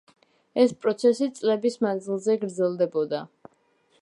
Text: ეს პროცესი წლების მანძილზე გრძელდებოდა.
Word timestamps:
ეს 0.63 0.73
პროცესი 0.85 1.27
წლების 1.41 1.79
მანძილზე 1.87 2.39
გრძელდებოდა. 2.47 3.25